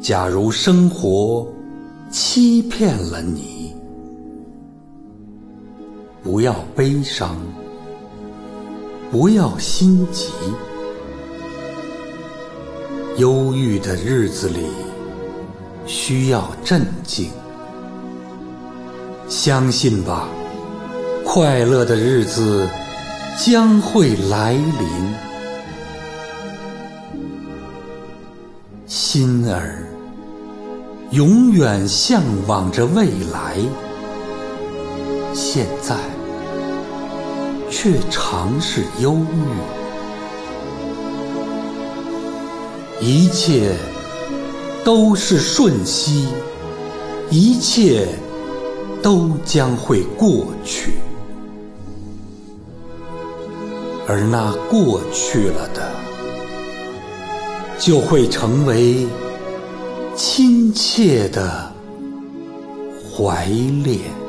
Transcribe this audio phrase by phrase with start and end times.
[0.00, 1.46] 假如生活
[2.10, 3.74] 欺骗了你，
[6.22, 7.36] 不要悲伤，
[9.10, 10.28] 不要心急。
[13.18, 14.60] 忧郁的日子里
[15.84, 17.28] 需要镇静，
[19.28, 20.30] 相信吧，
[21.26, 22.66] 快乐的日子
[23.38, 25.30] 将会来临。
[28.86, 29.84] 心儿
[31.12, 33.56] 永远向往着未来，
[35.34, 35.96] 现在
[37.68, 39.16] 却常是忧
[43.00, 43.04] 郁。
[43.04, 43.74] 一切
[44.84, 46.28] 都是瞬息，
[47.28, 48.06] 一切
[49.02, 50.92] 都将会过去，
[54.06, 55.90] 而那过去了的，
[57.80, 59.08] 就会成为
[60.22, 61.72] 亲切的
[63.16, 64.19] 怀恋。